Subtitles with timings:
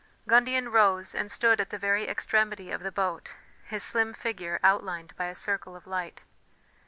[0.27, 5.15] Gundian rose and stood at the very extremity of the boat, his slim figure outlined
[5.15, 6.23] by a circle of light.